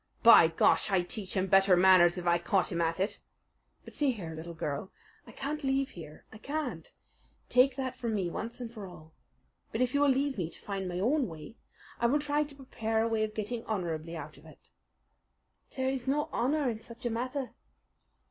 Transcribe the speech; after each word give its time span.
"By 0.23 0.47
Gar! 0.47 0.79
I'd 0.89 1.09
teach 1.09 1.35
him 1.35 1.45
better 1.45 1.77
manners 1.77 2.17
if 2.17 2.25
I 2.25 2.39
caught 2.39 2.71
him 2.71 2.81
at 2.81 2.99
it! 2.99 3.19
But 3.85 3.93
see 3.93 4.13
here, 4.13 4.33
little 4.33 4.55
girl. 4.55 4.91
I 5.27 5.31
can't 5.31 5.63
leave 5.63 5.91
here. 5.91 6.25
I 6.33 6.39
can't 6.39 6.91
take 7.49 7.75
that 7.75 7.95
from 7.95 8.15
me 8.15 8.27
once 8.27 8.59
and 8.59 8.73
for 8.73 8.87
all. 8.87 9.13
But 9.71 9.79
if 9.79 9.93
you 9.93 10.01
will 10.01 10.09
leave 10.09 10.39
me 10.39 10.49
to 10.49 10.59
find 10.59 10.87
my 10.89 10.99
own 10.99 11.27
way, 11.27 11.55
I 11.99 12.07
will 12.07 12.17
try 12.17 12.43
to 12.43 12.55
prepare 12.55 13.03
a 13.03 13.07
way 13.07 13.23
of 13.23 13.35
getting 13.35 13.63
honourably 13.65 14.17
out 14.17 14.37
of 14.37 14.45
it." 14.47 14.57
"There 15.77 15.89
is 15.89 16.07
no 16.07 16.29
honour 16.33 16.67
in 16.67 16.79
such 16.79 17.05
a 17.05 17.11
matter." 17.11 17.51